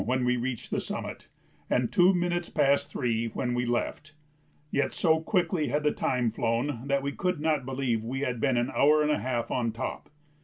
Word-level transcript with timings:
when 0.03 0.25
we 0.25 0.35
reached 0.35 0.71
the 0.71 0.79
summit 0.79 1.27
and 1.69 1.91
two 1.91 2.11
minutes 2.11 2.49
past 2.49 2.89
three 2.91 3.27
when 3.27 3.53
we 3.53 3.67
left; 3.67 4.15
yet 4.71 4.91
so 4.91 5.19
quickly 5.21 5.67
had 5.67 5.83
the 5.83 5.91
time 5.91 6.27
flown 6.31 6.87
that 6.87 7.03
we 7.03 7.11
could 7.11 7.39
not 7.39 7.67
believe 7.67 8.03
we 8.03 8.21
had 8.21 8.39
been 8.41 8.57
an 8.57 8.71
hour 8.75 9.03
and 9.03 9.11
a 9.11 9.19
half 9.19 9.51
on 9.51 9.71
top. 9.71 10.09